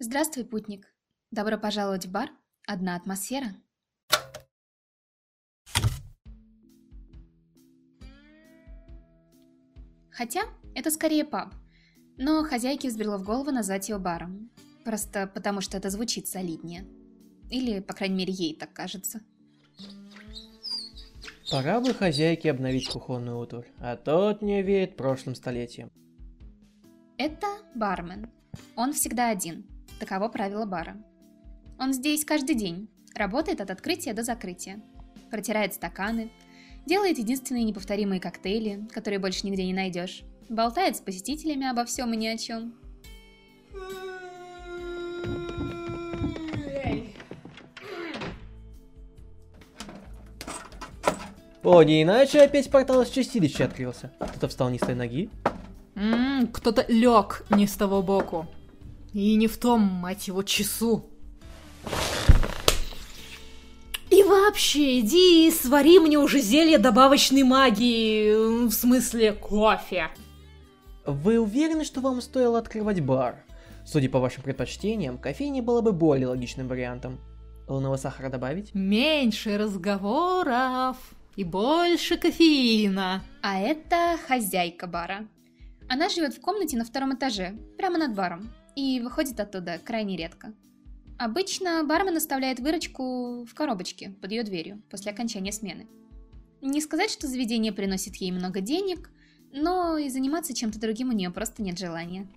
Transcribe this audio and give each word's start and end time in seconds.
Здравствуй, 0.00 0.44
путник. 0.44 0.86
Добро 1.32 1.58
пожаловать 1.58 2.06
в 2.06 2.12
бар. 2.12 2.30
Одна 2.68 2.94
атмосфера. 2.94 3.56
Хотя, 10.12 10.42
это 10.76 10.92
скорее 10.92 11.24
паб. 11.24 11.52
Но 12.16 12.44
хозяйке 12.44 12.86
взбрело 12.86 13.18
в 13.18 13.24
голову 13.24 13.50
назвать 13.50 13.88
его 13.88 13.98
баром. 13.98 14.52
Просто 14.84 15.26
потому, 15.26 15.60
что 15.60 15.76
это 15.76 15.90
звучит 15.90 16.28
солиднее. 16.28 16.86
Или, 17.50 17.80
по 17.80 17.92
крайней 17.92 18.18
мере, 18.18 18.32
ей 18.32 18.54
так 18.54 18.72
кажется. 18.72 19.20
Пора 21.50 21.80
бы 21.80 21.92
хозяйке 21.92 22.52
обновить 22.52 22.88
кухонную 22.88 23.36
утварь, 23.36 23.72
а 23.78 23.96
то 23.96 24.28
от 24.28 24.42
нее 24.42 24.62
веет 24.62 24.96
прошлым 24.96 25.34
столетием. 25.34 25.90
Это 27.16 27.48
бармен. 27.74 28.30
Он 28.76 28.92
всегда 28.92 29.30
один. 29.30 29.66
Таково 29.98 30.28
правило 30.28 30.64
бара. 30.64 30.96
Он 31.78 31.92
здесь 31.92 32.24
каждый 32.24 32.54
день. 32.54 32.88
Работает 33.14 33.60
от 33.60 33.70
открытия 33.70 34.12
до 34.12 34.22
закрытия. 34.22 34.80
Протирает 35.30 35.74
стаканы. 35.74 36.30
Делает 36.86 37.18
единственные 37.18 37.64
неповторимые 37.64 38.20
коктейли, 38.20 38.86
которые 38.92 39.18
больше 39.18 39.46
нигде 39.46 39.64
не 39.64 39.74
найдешь. 39.74 40.22
Болтает 40.48 40.96
с 40.96 41.00
посетителями 41.00 41.68
обо 41.68 41.84
всем 41.84 42.12
и 42.14 42.16
ни 42.16 42.26
о 42.26 42.38
чем. 42.38 42.74
О, 51.62 51.82
не 51.82 52.02
иначе 52.02 52.40
опять 52.40 52.70
портал 52.70 53.02
из 53.02 53.10
чистилища 53.10 53.66
открылся. 53.66 54.10
Кто-то 54.20 54.48
встал 54.48 54.70
не 54.70 54.78
с 54.78 54.82
той 54.82 54.94
ноги. 54.94 55.28
Ммм, 55.96 56.46
кто-то 56.46 56.86
лег 56.88 57.44
не 57.50 57.66
с 57.66 57.74
того 57.74 58.00
боку. 58.00 58.46
И 59.12 59.34
не 59.36 59.46
в 59.46 59.56
том, 59.58 59.80
мать 59.80 60.28
его, 60.28 60.42
часу. 60.42 61.06
И 64.10 64.22
вообще, 64.22 65.00
иди 65.00 65.48
и 65.48 65.50
свари 65.50 65.98
мне 65.98 66.18
уже 66.18 66.40
зелье 66.40 66.78
добавочной 66.78 67.42
магии, 67.42 68.66
в 68.66 68.72
смысле 68.72 69.32
кофе. 69.32 70.08
Вы 71.04 71.38
уверены, 71.38 71.84
что 71.84 72.00
вам 72.00 72.20
стоило 72.20 72.58
открывать 72.58 73.00
бар? 73.00 73.44
Судя 73.86 74.10
по 74.10 74.18
вашим 74.18 74.42
предпочтениям, 74.42 75.18
кофейня 75.18 75.62
была 75.62 75.80
бы 75.80 75.92
более 75.92 76.28
логичным 76.28 76.68
вариантом. 76.68 77.18
Лунного 77.68 77.96
сахара 77.96 78.28
добавить? 78.30 78.74
Меньше 78.74 79.56
разговоров 79.58 80.96
и 81.36 81.44
больше 81.44 82.16
кофеина. 82.16 83.22
А 83.42 83.58
это 83.58 84.18
хозяйка 84.26 84.86
бара. 84.86 85.26
Она 85.88 86.08
живет 86.08 86.34
в 86.34 86.40
комнате 86.40 86.76
на 86.76 86.84
втором 86.84 87.14
этаже, 87.14 87.54
прямо 87.78 87.98
над 87.98 88.14
баром, 88.14 88.50
и 88.78 89.00
выходит 89.00 89.40
оттуда 89.40 89.80
крайне 89.84 90.16
редко. 90.16 90.52
Обычно 91.18 91.82
бармен 91.82 92.16
оставляет 92.16 92.60
выручку 92.60 93.44
в 93.44 93.52
коробочке 93.52 94.10
под 94.20 94.30
ее 94.30 94.44
дверью 94.44 94.80
после 94.88 95.10
окончания 95.10 95.50
смены. 95.50 95.88
Не 96.60 96.80
сказать, 96.80 97.10
что 97.10 97.26
заведение 97.26 97.72
приносит 97.72 98.14
ей 98.16 98.30
много 98.30 98.60
денег, 98.60 99.10
но 99.52 99.98
и 99.98 100.08
заниматься 100.08 100.54
чем-то 100.54 100.78
другим 100.78 101.08
у 101.08 101.12
нее 101.12 101.30
просто 101.30 101.60
нет 101.60 101.76
желания. 101.76 102.28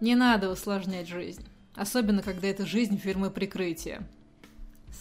Не 0.00 0.16
надо 0.16 0.50
усложнять 0.50 1.06
жизнь. 1.06 1.46
Особенно, 1.76 2.22
когда 2.22 2.48
это 2.48 2.66
жизнь 2.66 2.98
фирмы 2.98 3.30
прикрытия. 3.30 4.02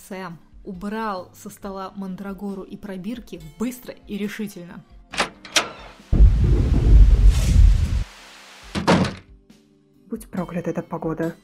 Сэм 0.07 0.37
убрал 0.63 1.31
со 1.33 1.49
стола 1.49 1.91
мандрагору 1.95 2.61
и 2.61 2.77
пробирки 2.77 3.41
быстро 3.57 3.95
и 4.07 4.15
решительно. 4.15 4.83
Будь 10.23 10.31
проклята 10.31 10.69
эта 10.69 10.81
погода. 10.81 11.35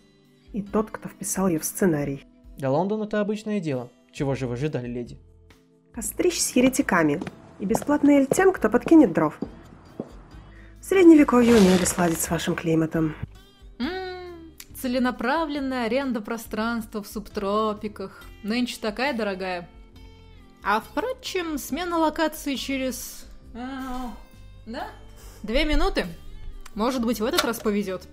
И 0.54 0.62
тот, 0.62 0.90
кто 0.90 1.10
вписал 1.10 1.50
ее 1.50 1.60
в 1.60 1.66
сценарий. 1.66 2.26
Для 2.58 2.72
Лондона 2.72 3.04
это 3.04 3.20
обычное 3.20 3.60
дело. 3.60 3.92
Чего 4.14 4.36
же 4.36 4.48
вы 4.48 4.54
ожидали, 4.54 4.88
леди? 4.88 5.20
Кострищ 5.94 6.40
с 6.40 6.56
еретиками. 6.56 7.22
И 7.60 7.66
бесплатный 7.66 8.20
эль 8.20 8.28
тем, 8.28 8.54
кто 8.54 8.70
подкинет 8.70 9.12
дров. 9.12 9.38
В 10.80 10.86
средневековье 10.86 11.58
умели 11.58 11.84
сладить 11.84 12.22
с 12.22 12.30
вашим 12.30 12.56
климатом. 12.56 13.16
М-м, 13.80 14.54
целенаправленная 14.76 15.86
аренда 15.86 16.22
пространства 16.22 17.04
в 17.04 17.08
субтропиках. 17.08 18.24
Нынче 18.44 18.78
такая 18.80 19.14
дорогая. 19.14 19.68
А 20.64 20.80
впрочем, 20.80 21.58
смена 21.58 21.98
локации 21.98 22.56
через... 22.56 23.26
А, 23.54 24.14
да? 24.66 24.88
Две 25.44 25.66
минуты. 25.66 26.06
Может 26.76 27.06
быть, 27.06 27.20
в 27.20 27.26
этот 27.26 27.44
раз 27.44 27.60
повезет. 27.60 28.08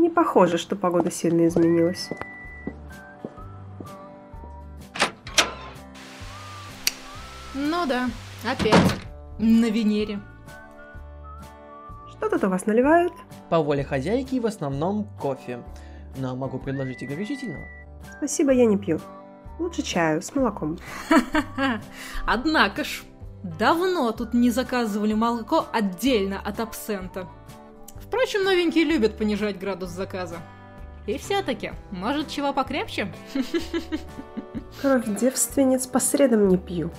Не 0.00 0.08
похоже, 0.08 0.56
что 0.56 0.76
погода 0.76 1.10
сильно 1.10 1.46
изменилась. 1.46 2.08
Ну 7.54 7.86
да, 7.86 8.08
опять. 8.50 8.74
На 9.38 9.68
Венере. 9.68 10.18
Что 12.12 12.30
тут 12.30 12.44
у 12.44 12.48
вас 12.48 12.64
наливают? 12.64 13.12
По 13.50 13.58
воле 13.58 13.84
хозяйки 13.84 14.40
в 14.40 14.46
основном 14.46 15.04
кофе. 15.20 15.62
Но 16.16 16.34
могу 16.34 16.58
предложить 16.58 17.02
и 17.02 17.06
горячительного. 17.06 17.66
Спасибо, 18.16 18.52
я 18.52 18.64
не 18.64 18.78
пью. 18.78 19.00
Лучше 19.58 19.82
чаю 19.82 20.22
с 20.22 20.34
молоком. 20.34 20.78
Однако 22.26 22.84
ж, 22.84 23.02
давно 23.42 24.12
тут 24.12 24.32
не 24.32 24.48
заказывали 24.48 25.12
молоко 25.12 25.66
отдельно 25.70 26.40
от 26.40 26.58
абсента. 26.58 27.28
Впрочем, 28.00 28.44
новенькие 28.44 28.84
любят 28.84 29.16
понижать 29.16 29.58
градус 29.58 29.90
заказа. 29.90 30.38
И 31.06 31.16
все-таки, 31.18 31.72
может, 31.90 32.28
чего 32.28 32.52
покрепче? 32.52 33.12
Кровь 34.80 35.06
девственниц 35.18 35.86
по 35.86 35.98
средам 35.98 36.48
не 36.48 36.56
пью. 36.58 36.90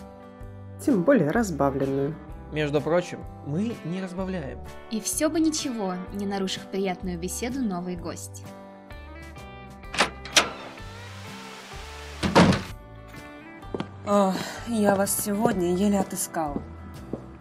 Тем 0.83 1.03
более 1.03 1.31
разбавленную. 1.31 2.15
Между 2.51 2.81
прочим, 2.81 3.19
мы 3.45 3.75
не 3.85 4.01
разбавляем. 4.01 4.59
И 4.89 4.99
все 4.99 5.29
бы 5.29 5.39
ничего, 5.39 5.93
не 6.13 6.25
нарушив 6.25 6.63
приятную 6.67 7.17
беседу 7.17 7.61
новый 7.61 7.95
гость. 7.95 8.43
Ох, 14.05 14.35
я 14.67 14.95
вас 14.95 15.23
сегодня 15.23 15.75
еле 15.75 15.99
отыскала. 15.99 16.61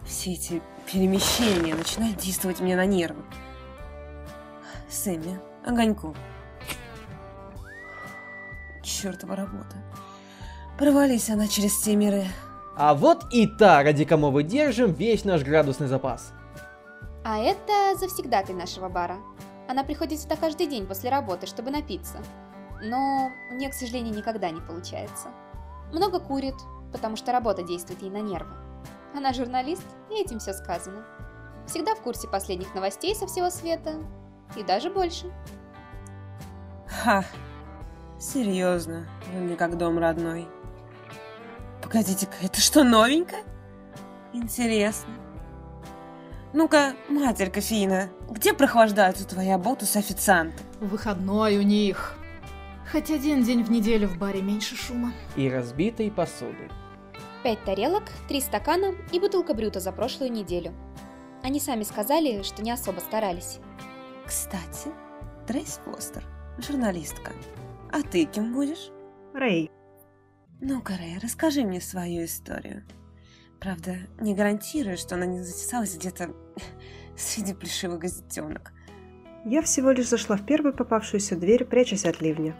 Все 0.05 0.31
эти 0.33 0.61
перемещения 0.89 1.75
начинают 1.75 2.17
действовать 2.17 2.61
мне 2.61 2.77
на 2.77 2.85
нервы. 2.85 3.21
Сэмми, 5.03 5.39
огоньку. 5.65 6.15
Чёртова 8.83 9.35
работа. 9.35 9.75
Провались 10.77 11.31
она 11.31 11.47
через 11.47 11.71
все 11.71 11.95
миры. 11.95 12.27
А 12.77 12.93
вот 12.93 13.25
и 13.33 13.47
та, 13.47 13.81
ради 13.81 14.05
кому 14.05 14.29
мы 14.29 14.43
держим 14.43 14.93
весь 14.93 15.25
наш 15.25 15.41
градусный 15.41 15.87
запас. 15.87 16.33
А 17.23 17.39
это 17.39 17.97
завсегдатый 17.97 18.53
нашего 18.53 18.89
бара. 18.89 19.17
Она 19.67 19.83
приходит 19.83 20.19
сюда 20.19 20.35
каждый 20.35 20.67
день 20.67 20.85
после 20.85 21.09
работы, 21.09 21.47
чтобы 21.47 21.71
напиться. 21.71 22.17
Но 22.83 23.31
у 23.49 23.55
нее, 23.55 23.71
к 23.71 23.73
сожалению, 23.73 24.15
никогда 24.15 24.51
не 24.51 24.61
получается. 24.61 25.29
Много 25.91 26.19
курит, 26.19 26.55
потому 26.91 27.15
что 27.15 27.31
работа 27.31 27.63
действует 27.63 28.03
ей 28.03 28.11
на 28.11 28.21
нервы. 28.21 28.53
Она 29.15 29.33
журналист, 29.33 29.85
и 30.11 30.21
этим 30.21 30.37
все 30.37 30.53
сказано. 30.53 31.03
Всегда 31.65 31.95
в 31.95 32.01
курсе 32.01 32.27
последних 32.27 32.75
новостей 32.75 33.15
со 33.15 33.25
всего 33.25 33.49
света, 33.49 33.95
и 34.55 34.63
даже 34.63 34.89
больше. 34.89 35.31
Ха, 36.87 37.23
серьезно, 38.19 39.07
вы 39.33 39.41
мне 39.41 39.55
как 39.55 39.77
дом 39.77 39.97
родной. 39.97 40.47
Погодите-ка, 41.81 42.35
это 42.41 42.61
что, 42.61 42.83
новенькое? 42.83 43.43
Интересно. 44.33 45.13
Ну-ка, 46.53 46.93
матерь 47.09 47.49
кофеина, 47.49 48.09
где 48.29 48.53
прохлаждаются 48.53 49.25
твои 49.27 49.49
с 49.79 49.95
официанты? 49.95 50.61
Выходной 50.79 51.57
у 51.57 51.61
них. 51.61 52.17
Хоть 52.91 53.09
один 53.09 53.43
день 53.43 53.63
в 53.63 53.71
неделю 53.71 54.09
в 54.09 54.17
баре 54.17 54.41
меньше 54.41 54.75
шума. 54.75 55.13
И 55.37 55.49
разбитой 55.49 56.11
посуды. 56.11 56.69
Пять 57.41 57.63
тарелок, 57.63 58.03
три 58.27 58.41
стакана 58.41 58.93
и 59.13 59.19
бутылка 59.19 59.53
брюта 59.53 59.79
за 59.79 59.91
прошлую 59.93 60.31
неделю. 60.31 60.73
Они 61.41 61.59
сами 61.59 61.83
сказали, 61.83 62.43
что 62.43 62.61
не 62.61 62.71
особо 62.71 62.99
старались. 62.99 63.59
Кстати, 64.31 64.87
Трейс 65.45 65.81
Фостер, 65.83 66.23
журналистка. 66.57 67.33
А 67.91 68.01
ты 68.01 68.23
кем 68.23 68.53
будешь? 68.53 68.89
Рэй. 69.33 69.69
Ну-ка, 70.61 70.93
Рэй, 70.97 71.19
расскажи 71.21 71.65
мне 71.65 71.81
свою 71.81 72.23
историю. 72.23 72.85
Правда, 73.59 73.97
не 74.21 74.33
гарантирую, 74.33 74.95
что 74.95 75.15
она 75.15 75.25
не 75.25 75.41
затесалась 75.41 75.97
где-то 75.97 76.29
среди 77.17 77.53
плешивых 77.53 77.99
газетенок. 77.99 78.71
Я 79.43 79.61
всего 79.63 79.91
лишь 79.91 80.07
зашла 80.07 80.37
в 80.37 80.45
первую 80.45 80.73
попавшуюся 80.73 81.35
дверь, 81.35 81.65
прячась 81.65 82.05
от 82.05 82.21
ливня. 82.21 82.55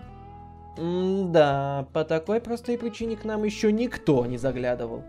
М 0.77 1.31
да, 1.31 1.87
по 1.93 2.03
такой 2.03 2.41
простой 2.41 2.77
причине 2.77 3.15
к 3.15 3.23
нам 3.23 3.45
еще 3.45 3.71
никто 3.71 4.25
не 4.25 4.37
заглядывал. 4.37 5.05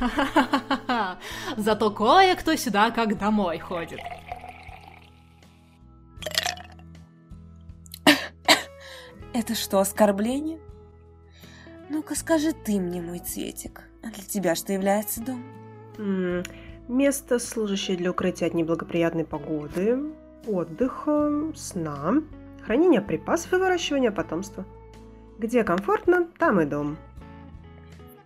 Ха-ха-ха-ха. 0.00 1.18
Зато 1.56 1.92
кое-кто 1.92 2.56
сюда 2.56 2.90
как 2.90 3.16
домой 3.16 3.60
ходит. 3.60 4.00
Это 9.36 9.54
что, 9.54 9.80
оскорбление? 9.80 10.58
Ну-ка 11.90 12.14
скажи 12.14 12.52
ты 12.52 12.80
мне, 12.80 13.02
мой 13.02 13.18
цветик, 13.18 13.82
а 14.02 14.06
для 14.06 14.24
тебя 14.24 14.54
что 14.54 14.72
является 14.72 15.22
дом? 15.22 15.44
М, 15.98 16.42
Место, 16.88 17.38
служащее 17.38 17.98
для 17.98 18.12
укрытия 18.12 18.48
от 18.48 18.54
неблагоприятной 18.54 19.26
погоды, 19.26 19.98
отдыха, 20.46 21.52
сна, 21.54 22.22
хранения 22.64 23.02
припасов 23.02 23.52
и 23.52 23.56
выращивания 23.56 24.10
потомства. 24.10 24.64
Где 25.38 25.64
комфортно, 25.64 26.28
там 26.38 26.58
и 26.62 26.64
дом. 26.64 26.96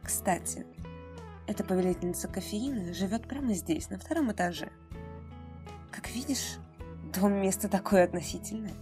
Кстати, 0.05 0.65
эта 1.49 1.65
повелительница 1.65 2.29
кофеина 2.29 2.95
живет 2.95 3.27
прямо 3.27 3.55
здесь, 3.55 3.91
на 3.91 3.99
втором 3.99 4.31
этаже. 4.31 4.69
Как 5.91 6.09
видишь, 6.11 6.59
дом 7.13 7.33
место 7.33 7.69
такое 7.69 8.05
относительное. 8.05 8.75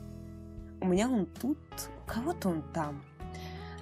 У 0.83 0.89
меня 0.89 1.09
он 1.09 1.25
тут, 1.25 1.57
кого-то 2.09 2.49
он 2.49 2.63
там. 2.75 3.03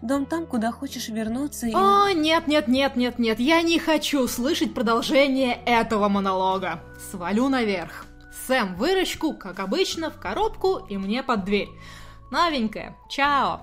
Дом 0.02 0.26
там, 0.26 0.46
куда 0.46 0.72
хочешь 0.72 1.08
вернуться 1.08 1.66
и... 1.66 1.72
О, 1.74 2.10
нет, 2.12 2.46
нет, 2.46 2.68
нет, 2.68 2.96
нет, 2.96 3.18
нет, 3.18 3.40
я 3.40 3.62
не 3.62 3.78
хочу 3.78 4.28
слышать 4.28 4.74
продолжение 4.74 5.54
этого 5.64 6.08
монолога. 6.08 6.82
Свалю 7.10 7.48
наверх. 7.48 8.04
Сэм, 8.46 8.74
выручку, 8.76 9.32
как 9.32 9.58
обычно, 9.58 10.10
в 10.10 10.20
коробку 10.20 10.76
и 10.76 10.98
мне 10.98 11.22
под 11.22 11.44
дверь. 11.44 11.68
Новенькая, 12.30 12.96
чао. 13.08 13.60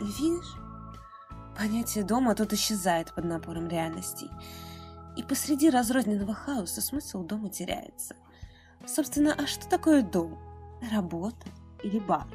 Видишь? 0.00 0.54
Понятие 1.56 2.04
дома 2.04 2.34
тут 2.34 2.52
исчезает 2.54 3.12
под 3.14 3.24
напором 3.24 3.68
реальностей. 3.68 4.30
И 5.16 5.22
посреди 5.22 5.68
разрозненного 5.68 6.32
хаоса 6.32 6.80
смысл 6.80 7.24
дома 7.24 7.50
теряется. 7.50 8.16
Собственно, 8.88 9.34
а 9.36 9.46
что 9.46 9.68
такое 9.68 10.02
дом? 10.02 10.38
Работа 10.90 11.46
или 11.82 11.98
бар? 11.98 12.26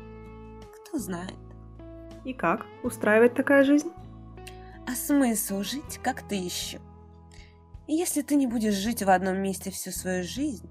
Кто 0.86 1.00
знает. 1.00 1.34
И 2.26 2.34
как? 2.34 2.66
Устраивает 2.84 3.34
такая 3.34 3.64
жизнь? 3.64 3.92
А 4.88 4.92
смысл 4.92 5.64
жить 5.64 6.00
как-то 6.04 6.36
еще? 6.36 6.80
И 7.88 7.96
если 7.96 8.22
ты 8.22 8.36
не 8.36 8.46
будешь 8.46 8.76
жить 8.76 9.02
в 9.02 9.10
одном 9.10 9.38
месте 9.38 9.72
всю 9.72 9.92
свою 9.92 10.24
жизнь, 10.24 10.70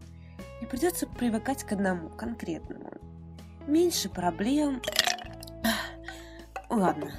не 0.61 0.67
придется 0.67 1.07
привыкать 1.07 1.65
к 1.65 1.73
одному 1.73 2.11
конкретному. 2.11 2.93
Меньше 3.67 4.09
проблем. 4.09 4.81
Ладно. 6.71 7.13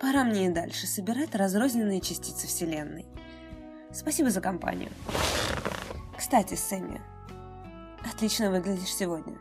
Пора 0.00 0.24
мне 0.24 0.46
и 0.46 0.50
дальше 0.50 0.86
собирать 0.86 1.34
разрозненные 1.34 2.00
частицы 2.00 2.48
Вселенной. 2.48 3.06
Спасибо 3.92 4.30
за 4.30 4.40
компанию. 4.40 4.90
Кстати, 6.16 6.54
Сэмми, 6.54 7.00
отлично 8.20 8.50
выглядишь 8.50 8.94
сегодня. 8.94 9.32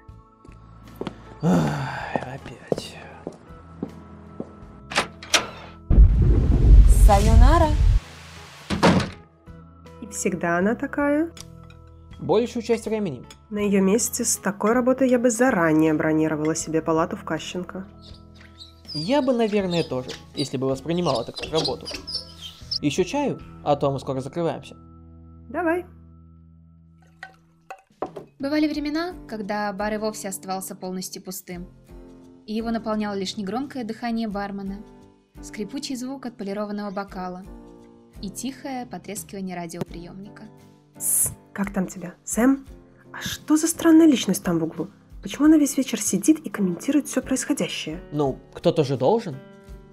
Ах, 1.42 2.16
опять. 2.16 2.96
Сайонара! 7.06 7.68
И 10.02 10.08
всегда 10.08 10.60
она 10.60 10.76
такая? 10.76 11.30
Большую 12.22 12.64
часть 12.64 12.86
времени. 12.86 13.26
На 13.50 13.60
ее 13.60 13.82
месте 13.82 14.24
с 14.24 14.38
такой 14.38 14.72
работой 14.72 15.10
я 15.10 15.20
бы 15.20 15.30
заранее 15.30 15.94
бронировала 15.94 16.56
себе 16.56 16.82
палату 16.82 17.18
в 17.18 17.26
Кащенко. 17.26 17.86
Я 18.94 19.22
бы, 19.22 19.34
наверное, 19.34 19.84
тоже, 19.84 20.12
если 20.36 20.56
бы 20.56 20.70
воспринимал 20.70 21.22
это 21.22 21.34
как 21.34 21.52
работу. 21.52 21.86
Еще 22.82 23.04
чаю, 23.04 23.42
а 23.66 23.76
то 23.76 23.92
мы 23.92 24.00
скоро 24.00 24.22
закрываемся. 24.22 24.78
Давай. 25.50 25.86
Бывали 28.40 28.70
времена, 28.70 29.14
когда 29.28 29.72
бар 29.74 29.96
и 29.96 29.98
вовсе 29.98 30.30
оставался 30.30 30.74
полностью 30.74 31.22
пустым. 31.22 31.68
И 32.46 32.54
его 32.54 32.72
наполняло 32.72 33.14
лишь 33.14 33.36
негромкое 33.36 33.84
дыхание 33.84 34.30
бармена, 34.30 34.82
скрипучий 35.42 35.98
звук 35.98 36.26
отполированного 36.26 36.90
бокала 36.90 37.44
и 38.22 38.30
тихое 38.30 38.86
потрескивание 38.86 39.58
радиоприемника. 39.58 40.44
Тсс, 40.98 41.34
как 41.52 41.74
там 41.74 41.88
тебя? 41.88 42.16
Сэм? 42.24 42.66
А 43.12 43.20
что 43.20 43.58
за 43.58 43.68
странная 43.68 44.08
личность 44.08 44.42
там 44.42 44.60
в 44.60 44.64
углу? 44.64 44.88
Почему 45.22 45.48
она 45.48 45.58
весь 45.58 45.76
вечер 45.76 46.00
сидит 46.00 46.40
и 46.40 46.50
комментирует 46.50 47.08
все 47.08 47.22
происходящее? 47.22 48.02
Ну, 48.14 48.40
кто-то 48.54 48.86
же 48.86 48.96
должен. 48.96 49.36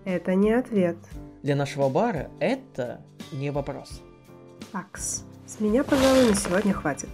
Это 0.05 0.37
не 0.37 0.53
ответ. 0.53 0.99
Для 1.43 1.57
нашего 1.57 1.89
бара 1.89 2.31
это 2.39 3.01
не 3.33 3.51
вопрос. 3.51 4.03
Такс. 4.71 5.25
С 5.47 5.59
меня, 5.59 5.83
пожалуй, 5.83 6.29
на 6.29 6.35
сегодня 6.37 6.73
хватит. 6.73 7.09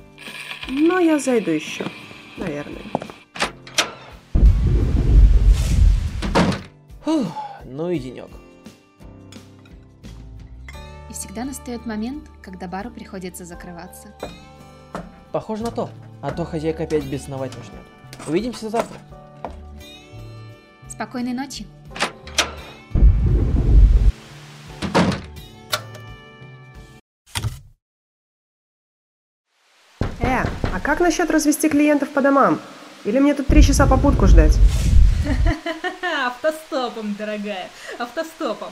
Но 0.68 0.98
я 0.98 1.18
зайду 1.18 1.50
еще. 1.50 1.84
Наверное. 2.36 2.82
Фух, 7.04 7.26
ну 7.64 7.90
и 7.90 7.98
денек. 7.98 8.30
И 11.10 11.12
всегда 11.12 11.44
настает 11.44 11.84
момент, 11.84 12.30
когда 12.42 12.68
бару 12.68 12.90
приходится 12.90 13.44
закрываться. 13.44 14.14
Похоже 15.32 15.64
на 15.64 15.70
то. 15.70 15.90
А 16.20 16.30
то 16.30 16.44
хозяйка 16.44 16.84
опять 16.84 17.04
бесновать 17.04 17.56
начнет. 17.56 17.84
Увидимся 18.28 18.70
завтра. 18.70 18.98
Спокойной 20.88 21.32
ночи! 21.32 21.66
Э, 30.22 30.44
а 30.72 30.80
как 30.80 31.00
насчет 31.00 31.30
развести 31.30 31.68
клиентов 31.68 32.10
по 32.10 32.20
домам? 32.20 32.60
Или 33.04 33.18
мне 33.18 33.34
тут 33.34 33.48
три 33.48 33.62
часа 33.62 33.86
попутку 33.86 34.26
ждать? 34.26 34.56
Автостопом, 36.26 37.14
дорогая, 37.18 37.68
автостопом. 37.98 38.70